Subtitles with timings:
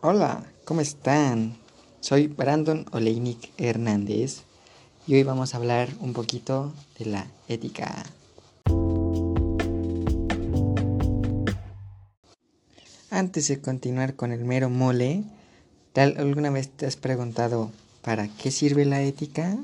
[0.00, 1.56] Hola, ¿cómo están?
[1.98, 4.42] Soy Brandon Oleinik Hernández
[5.08, 8.04] y hoy vamos a hablar un poquito de la ética.
[13.10, 15.24] Antes de continuar con el mero mole,
[15.92, 19.58] ¿tal alguna vez te has preguntado para qué sirve la ética?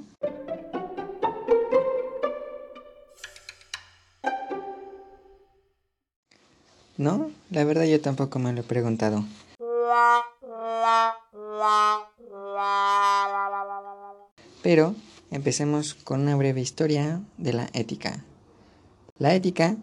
[6.96, 9.24] No, la verdad yo tampoco me lo he preguntado.
[14.64, 14.94] Pero
[15.30, 18.24] empecemos con una breve historia de la ética.
[19.18, 19.76] La ética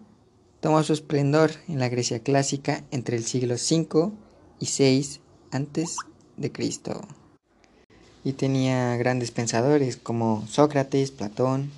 [0.59, 4.11] tomó su esplendor en la Grecia clásica entre el siglo V
[4.59, 5.19] y VI
[5.51, 5.97] antes
[6.35, 6.99] de Cristo.
[8.23, 11.69] Y tenía grandes pensadores como Sócrates, Platón,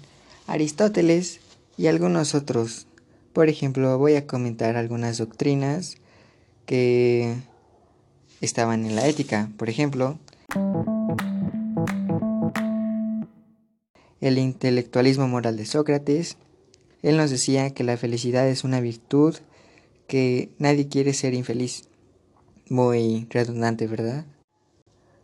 [0.48, 1.42] Aristóteles
[1.76, 2.88] y algunos otros.
[3.34, 5.98] Por ejemplo, voy a comentar algunas doctrinas
[6.66, 7.36] que
[8.40, 9.50] estaban en la ética.
[9.58, 10.18] Por ejemplo,
[14.24, 16.38] el intelectualismo moral de Sócrates.
[17.02, 19.36] Él nos decía que la felicidad es una virtud
[20.08, 21.90] que nadie quiere ser infeliz.
[22.70, 24.26] Muy redundante, ¿verdad?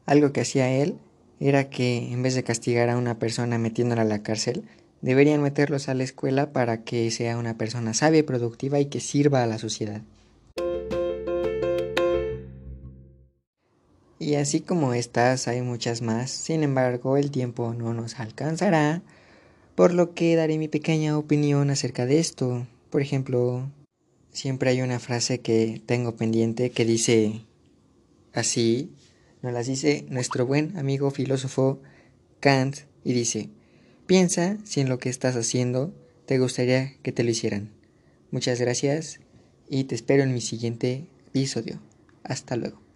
[0.06, 0.98] Algo que hacía él
[1.40, 4.66] era que en vez de castigar a una persona metiéndola a la cárcel,
[5.02, 9.00] deberían meterlos a la escuela para que sea una persona sabia y productiva y que
[9.00, 10.02] sirva a la sociedad.
[14.30, 19.02] Y así como estas hay muchas más, sin embargo el tiempo no nos alcanzará,
[19.74, 22.68] por lo que daré mi pequeña opinión acerca de esto.
[22.92, 23.72] Por ejemplo,
[24.32, 27.42] siempre hay una frase que tengo pendiente que dice
[28.32, 28.92] así,
[29.42, 31.82] nos las dice nuestro buen amigo filósofo
[32.40, 33.50] Kant y dice,
[34.06, 35.92] piensa si en lo que estás haciendo
[36.28, 37.72] te gustaría que te lo hicieran.
[38.30, 39.22] Muchas gracias
[39.68, 41.80] y te espero en mi siguiente episodio.
[42.24, 42.89] Hasta luego.